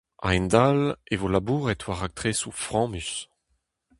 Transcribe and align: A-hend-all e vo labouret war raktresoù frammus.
A-hend-all 0.27 0.81
e 1.13 1.15
vo 1.19 1.27
labouret 1.31 1.85
war 1.85 1.99
raktresoù 2.01 2.53
frammus. 2.65 3.11